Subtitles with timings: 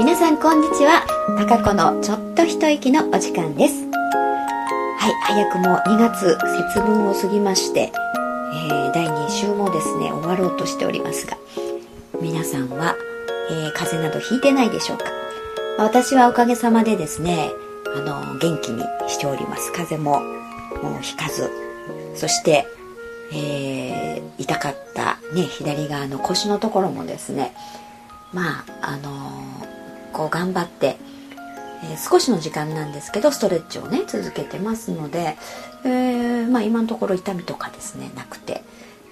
[0.00, 1.04] 皆さんこんにちは。
[1.36, 3.84] 高子のちょっと一息のお時間です。
[3.84, 6.38] はい早くも2月
[6.72, 7.92] 節分を過ぎまして、
[8.54, 11.36] えー第2週もですね終わろうとしておりますが
[12.18, 12.96] 皆さんは、
[13.50, 15.04] えー風邪などひいてないでしょうか？
[15.76, 17.50] 私はおかげさまでですね
[17.94, 19.70] あの元気にしております。
[19.70, 20.22] 風邪も
[20.82, 21.50] もうひかず。
[22.16, 22.66] そして、
[23.34, 27.52] えー痛かった、ね、左側の腰のところもですね
[28.32, 29.69] まああのー
[30.12, 30.96] こう頑張って、
[31.82, 35.38] えー少しの時間なんですけどストレッチをね続けてますので、
[35.84, 38.62] えーまあ、今のところ痛みとかですねなくて、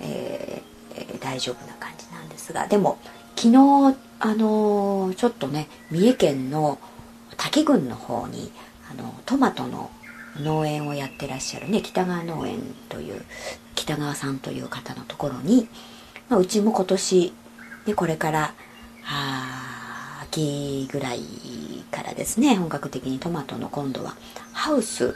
[0.00, 2.98] えーえ大丈夫な感じなんですがでも
[3.36, 6.78] 昨日あのちょっとね三重県の
[7.36, 8.50] 滝郡の方に
[8.90, 9.90] あのトマトの
[10.40, 13.22] 農園をやってらっしゃるね北川農園という
[13.74, 15.68] 北川さんという方のところに、
[16.28, 17.32] まあ、うちも今年、
[17.86, 18.54] ね、これから
[20.36, 21.20] 秋ぐらい
[21.90, 24.14] からですね本格的にトマトの今度は。
[24.52, 25.14] ハウス。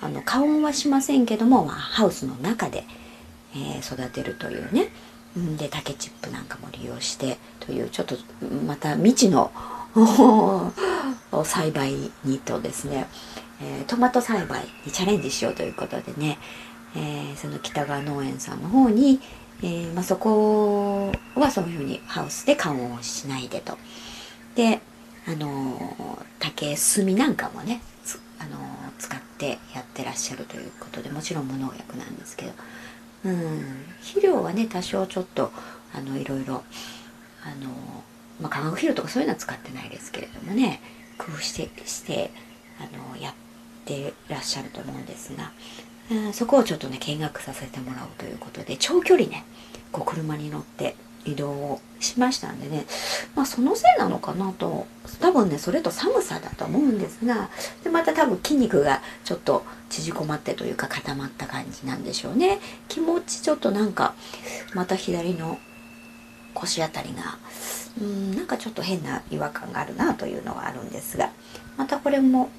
[0.00, 2.84] あの加温はしませんけども、まあ、ハウスの中で、
[3.54, 4.88] えー育てるというね。
[5.56, 8.16] で竹チップなんかも利用してというちょっと
[8.66, 9.50] また未知の
[11.44, 11.92] 栽培
[12.24, 13.06] にとですね、
[13.60, 16.38] えートマト栽培にチャレンジしようということでね、
[16.96, 19.20] えーその北川農園さんの方に、
[19.62, 23.78] えーまあ、そこはそういうふうにハウスで加温をしないでと。
[24.54, 24.80] で
[25.26, 27.80] あの竹炭なんかもね、
[28.38, 28.58] あの
[28.98, 32.52] 使ってやってらっしゃるということでもちろん無農薬なんですけど、
[33.24, 33.62] うん、
[34.02, 35.50] 肥料はね多少ちょっと
[35.94, 36.62] あのいろいろ
[37.42, 37.70] あの
[38.40, 40.80] まあ、化学肥料とかそういうのは使ってないですけれどもね
[41.18, 42.30] 工夫してして
[42.80, 43.34] あのやっ
[43.84, 45.52] てらっしゃると思うんですが、
[46.10, 49.44] うんそこをちょっとね見学させてもらおうということで長距離ね
[49.90, 52.86] こう車に乗って移動をしましたんでね。
[53.34, 54.86] まあそのせいなのかなと。
[55.20, 57.48] 多分ねそれと寒さだと思うんですが。
[57.82, 62.58] でまた多分筋肉がちょっと縮こまってというか固まった感じなんでしょうね。
[62.88, 64.14] 気持ちちょっとなんか
[64.74, 65.58] また左の
[66.54, 67.38] 腰あたりが
[68.00, 71.30] うんなんかちょっと変な違和感があるなというのはあるんですが。
[71.76, 72.50] またこれも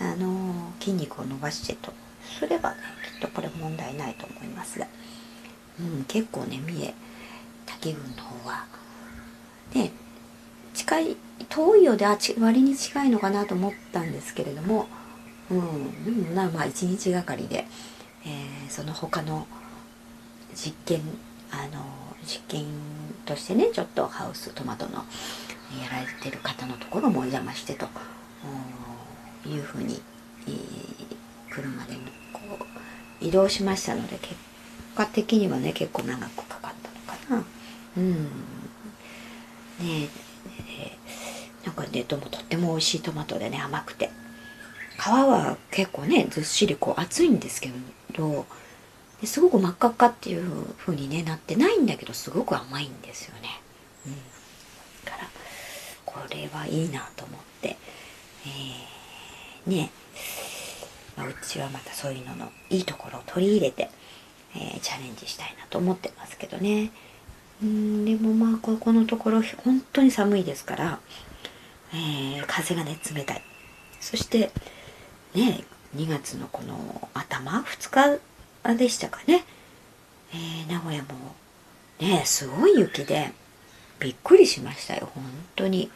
[0.00, 1.92] あの筋肉を伸ばしてと
[2.38, 2.76] すればね
[3.14, 4.86] きっとこれ問題ないと思いますが、
[5.80, 6.94] うん、結構ね三重
[7.80, 8.64] 滝郡の方は。
[9.74, 9.92] ね
[10.74, 11.16] 近い
[11.48, 14.86] 遠いようであち割に近いのかなと思ったんですけれども、
[15.50, 17.66] うん、なまあ一日がかりで、
[18.24, 19.46] えーその他の
[20.54, 21.00] 実験
[21.50, 21.84] あの
[22.24, 22.66] 実験
[23.24, 27.86] としてねちょっとハウストマトのやられてる方のところもお邪魔してと。
[29.46, 30.00] いうふうに、
[30.46, 30.88] えー
[31.50, 31.94] 車で
[32.32, 34.34] こう移動しましたので結
[34.94, 36.72] 果的にはね結構長くかかっ
[37.28, 37.57] たのかな。
[37.98, 38.14] うん。
[39.80, 40.08] ね
[40.68, 40.96] え
[41.66, 44.10] なんかねどうもとっても美味しいトマトでね甘くて。
[44.98, 47.70] 皮は結構ねずっしりこう厚いんですけ
[48.16, 48.46] ど
[49.24, 53.60] すごく真っ赤っかっていう風にねなってないんだけどすごく甘いんですよね。
[54.06, 54.12] うん、
[55.04, 55.28] だから
[56.04, 57.76] これはいいなと思って、
[58.44, 59.90] えーね、
[61.16, 63.90] まあ、うちはまたそういうののいいところを取り入れて、
[64.54, 66.90] えーチャレンジしたいなと思ってますけどね。
[67.62, 70.98] うんでもまあここのところ本当に寒いですから、
[71.92, 73.42] えー風がね冷たい。
[74.00, 74.50] そして
[75.34, 75.64] ね
[75.96, 78.20] 2月のこの頭2
[78.64, 79.44] 日でしたかね、
[80.32, 81.08] えー名古屋も
[82.00, 83.32] ねすごい雪で
[83.98, 85.24] びっくりしましたよ本
[85.56, 85.90] 当に、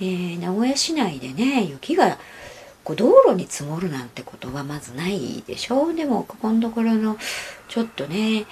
[0.00, 2.18] えー名古屋市内でね雪が
[2.84, 5.94] こう道路に積もるなんてことはまずないでしょう。
[5.94, 7.16] でもここのところの
[7.68, 8.44] ちょっとね、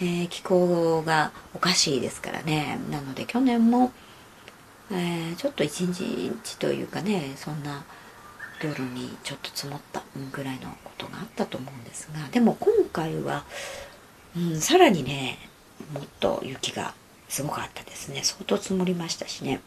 [0.00, 2.78] えー気候がおかしいですからね。
[2.90, 3.92] なので去年も、
[4.90, 7.84] えーちょっと一日というかねそんな
[8.62, 10.02] 道路にちょっと積もった
[10.32, 13.44] ぐらいのことがあったと思うんですがでも今回は、
[14.36, 15.38] うん、さらにね
[15.92, 16.94] もっと雪が
[17.28, 18.20] すごかったですね。
[18.22, 19.60] 相当積もりましたしね。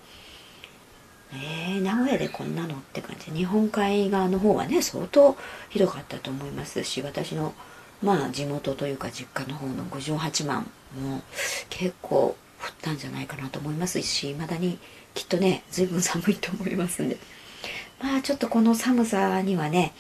[1.32, 3.32] えー、名古屋でこんなのって感じ。
[3.32, 5.38] 日本海側の方はね相当
[5.70, 7.54] ひどかったと思いますし私の
[8.02, 10.70] まあ地元というか実家の方の五条八幡
[11.00, 11.22] も
[11.70, 12.36] 結構降っ
[12.82, 14.80] たんじゃないかなと思いますし未だに
[15.14, 17.18] きっとね随分寒いと思いますんで。
[18.02, 19.94] まあちょっとこの寒さにはね、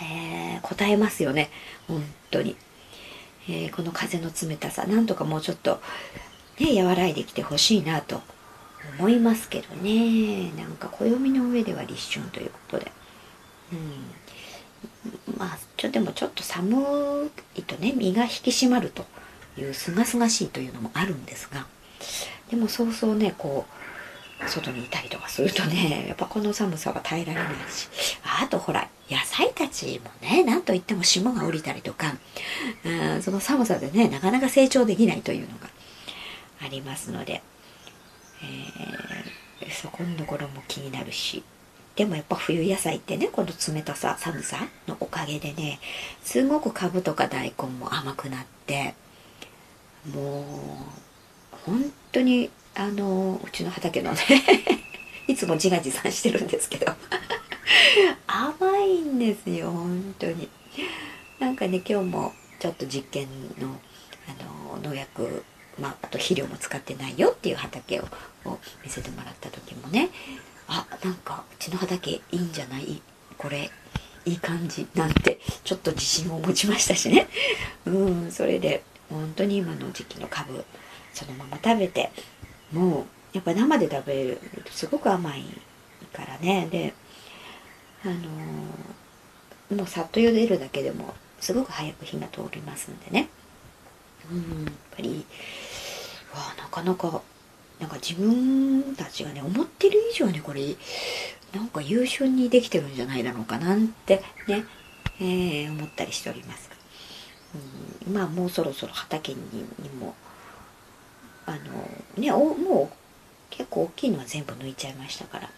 [0.00, 1.50] えー、応えますよね。
[1.88, 2.56] 本当に、
[3.48, 5.82] えーこの風の冷たさなんとかもうちょっと
[6.60, 8.22] ね和らいできてほしいなと
[8.98, 10.52] 思いますけどね。
[10.52, 12.92] なんか暦の上では立春ということで。
[13.72, 15.23] うん。
[15.38, 19.04] まあちょでもちょっと寒いとね身が引き締まると
[19.58, 21.66] いうすがすがしいというのもあるんですが
[22.50, 27.88] でもそうそうねこう外にいたりとかするとねやっぱこの寒さは耐えられないし
[28.42, 32.14] あとほら野菜たちもね何といっても霜が降りたりとか、
[32.84, 35.68] うん、その寒さでねなかなか成長できないというのが
[36.62, 37.42] ありますので、
[39.60, 41.42] えー、そこのところも気になるし。
[41.96, 44.58] でもやっぱ冬野菜ってねこの冷たさ寒さ
[44.88, 45.78] のおかげでね
[46.22, 48.94] すごくカブとか大根も甘くなって
[50.12, 50.44] もう
[51.66, 54.18] 本当にあのうちの畑のね
[55.28, 56.92] いつも自画自賛してるんですけど
[58.26, 60.48] 甘いんですよ本当に。
[61.38, 63.78] なんかね今日もちょっと実験の
[64.26, 65.44] あの農薬
[65.78, 68.04] まあ、あと肥料も使ってないよっていう畑を
[68.84, 70.08] 見せてもらった時もね
[70.76, 73.00] あなんかうちの畑いいんじゃない？
[73.38, 73.70] これ
[74.24, 77.28] いい感じなんてちょっと自信を持ちましたしね。
[77.86, 80.64] うんそれで本当に今の時期のカブ
[81.12, 82.10] そのまま食べて
[82.72, 85.44] もうやっぱ生で食べるとすごく甘い
[86.12, 86.68] からね。
[86.70, 86.94] で
[88.04, 93.28] あのー、もうさっと茹でるだけでもすごく早く火が通りますんでね。
[94.30, 95.24] うんやっぱり
[96.34, 97.20] わなかなか
[97.80, 100.76] なんか自分たちがね思ってる以上にこれ
[101.54, 104.64] なんか優秀にできてるんじゃないだろうかなんてね、
[105.20, 106.70] えー、思ったりしております。
[108.06, 109.40] うん、まあもうそろそろ畑に
[109.78, 110.14] にも
[111.46, 111.58] あの
[112.20, 112.96] ねおもう
[113.50, 115.50] 結構大きいのは全部抜いちゃいましたから、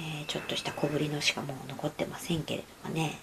[0.00, 3.18] えー、ちょっとした小ぶりのしかもう残ってませんけれどもね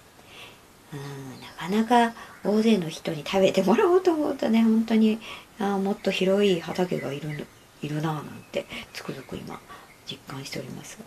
[0.94, 5.20] うんなかなか大勢の人に食べてもらおうと思うとね本当に
[5.60, 7.46] あもっと広い畑がいる
[7.86, 9.60] いるなぁなんてつくづく今
[10.06, 10.98] 実感しております。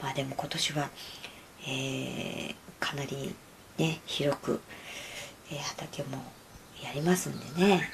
[0.00, 0.90] まあでも今年は、
[1.66, 3.34] えー、かなり
[3.78, 4.60] ね広く、
[5.50, 6.22] えー、畑も
[6.82, 7.90] やりますんでね、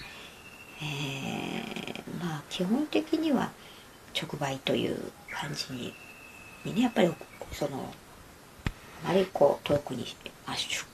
[0.83, 3.51] えー、まあ基本的には
[4.21, 5.93] 直売という感じに
[6.65, 7.13] にねやっぱり
[7.53, 7.93] その
[9.05, 10.17] あまりこう遠くに出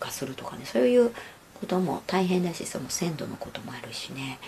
[0.04, 1.10] 荷するとかねそういう
[1.54, 4.38] ことも大変だしその鮮度のこともあるしね、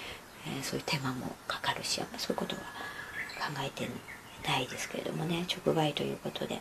[0.47, 2.63] えー、そういう手間もかかるしやっぱそういうことは
[3.39, 3.89] 考えて
[4.49, 6.61] ないですけれどもね直売ということで、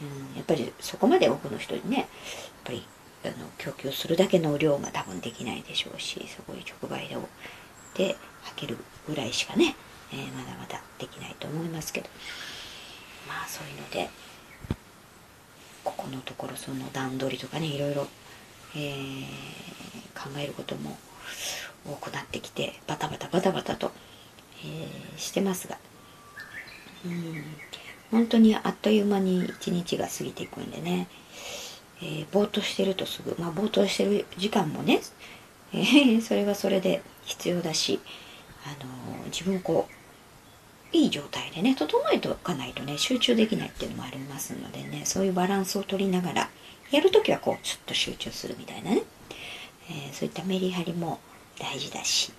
[0.00, 2.06] うん、やっぱりそこまで多くの人にねやっ
[2.64, 2.86] ぱり
[3.24, 7.16] あの供給するだけの量が多分できないでしょうしそこに直売で
[7.94, 9.76] で履けるぐらいしかね、
[10.12, 12.08] えー、まだまだできないと思いますけど。
[13.28, 14.10] まあそういうので
[15.84, 18.06] ここのところその段取りとかねいろいろ、
[18.76, 19.22] えー、
[20.14, 20.96] 考えることも
[21.86, 23.92] 多くなってきてバタバタバタバタと、
[24.64, 25.78] えー、してますが。
[27.04, 27.44] うん。
[28.12, 31.08] 本当にあっという間に一日が過ぎていくんでね、
[32.02, 35.00] えー、ぼーっとしてるとすぐまあぼーっとしてる時間もね、
[35.72, 38.00] えー、 それはそれで必要だし、
[38.66, 39.88] あのー、自分こ
[40.92, 46.50] ういい状態でね整えておかないとね集中できないっていうのもありますのでねそういうバランスを取りながら
[46.90, 49.02] やるときはこうちょっと集中するみたいなね、
[49.88, 51.18] えー、そういったメリハリも
[51.58, 52.32] 大事だし、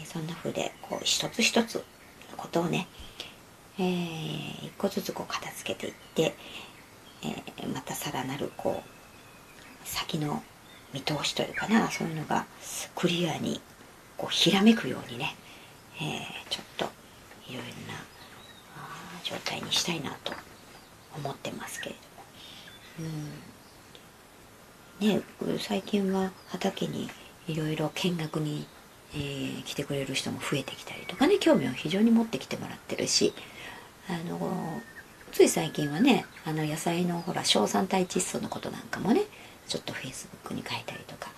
[0.00, 1.82] えー、そんな風でこう一つ一つの
[2.36, 2.88] ことをね、
[3.78, 6.34] えー、一個ずつこう片付けていって、
[7.22, 10.42] えまたさらなるこう先の
[10.94, 12.46] 見通しというかなそういうのが
[12.94, 13.60] クリアに
[14.16, 15.36] こうひらめくようにね、
[16.00, 16.86] えちょっと
[17.46, 18.00] いろいろな
[19.22, 20.32] 状態にしたいなと
[21.16, 21.96] 思ってますけれ
[22.98, 23.10] ども。
[23.10, 23.50] うん
[25.00, 25.22] ね、
[25.58, 27.08] 最近は畑に
[27.50, 28.66] いろいろ見学に、
[29.14, 33.32] えー、来てくれる人も増えてきたりとかね興味を非常に持ってきてもらってるし
[34.08, 34.80] あの
[35.32, 39.22] つい最近はねあの野菜のほら硝酸体窒素のことなんかもね
[39.66, 41.30] ちょっとフェイスブックに書いたりとか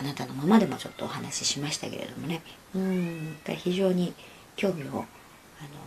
[0.00, 2.42] あなたのままでもちょっとお話ししましたけれどもね
[2.74, 4.14] うん非常に
[4.56, 5.04] 興味をあの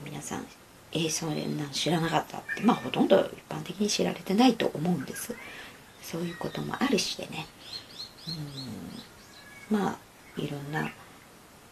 [0.04, 0.46] 皆さん
[0.94, 5.34] えー、そんなん知らなかったってまあほとんど一般的に知られてないと思うんです。
[6.02, 7.46] そういうこともあるしでね。
[9.70, 9.98] まあ
[10.38, 10.92] いろんな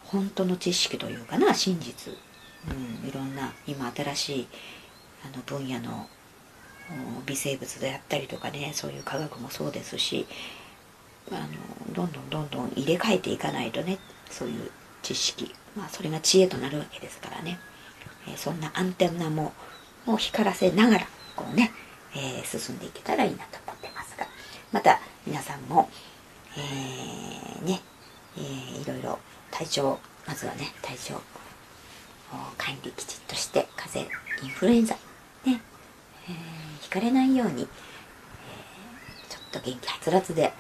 [0.05, 2.13] 本当の知識というかな真実、
[3.03, 4.47] うん、いろんな今新しい
[5.25, 6.07] あの分野の
[7.25, 10.25] 微生物であったりとかねそういう科学もそうですし
[11.31, 13.99] あのどんどんどんどん入れ替えていかないとね
[14.29, 14.71] そういう
[15.03, 17.59] 知識、まあ、それが知恵となるわけですからね、
[18.27, 19.53] えー、そんなアンテナも
[20.07, 21.71] を光らせながらこうね、
[22.15, 24.27] えー、進んでいけたらいいなと思ってますが。
[24.71, 25.89] また皆さんも、
[26.57, 27.81] えー、ね、
[28.37, 29.19] えー、いろいろ
[29.51, 31.21] 体調まずはね体調
[32.57, 34.95] 管理きちっとして風邪インフルエンザ
[35.45, 35.61] ね、
[36.27, 37.67] えー、ひかれないように、えー、
[39.29, 40.53] ちょっと元気はつらつで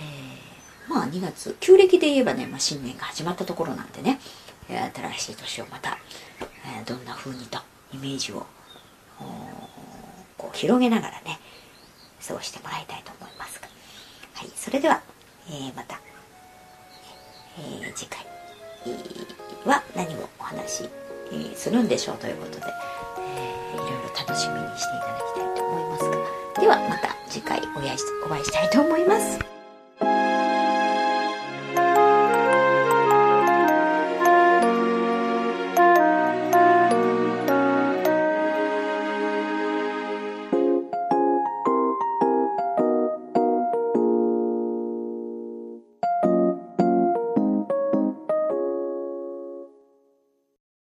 [0.00, 4.18] えー、まあ2月旧暦で言えばね、まあ、新年が始まったところなんでね
[4.68, 5.98] 新しい年をまた、
[6.40, 7.58] えーどんな風にと
[7.92, 8.44] イメージをー
[10.36, 11.38] こう広げながらね
[12.26, 13.68] 過ごしてもらいたいと思いますが。
[14.34, 15.00] はいそれでは、
[15.48, 16.00] えーまた、
[17.58, 18.24] えー次回
[19.64, 20.90] は何をお話し、
[21.54, 22.66] するんでしょうということで、
[23.18, 27.94] えーいろいろ楽しみにしていただきたいと思いますがではまた次回お会
[28.40, 29.63] いしたいと思います。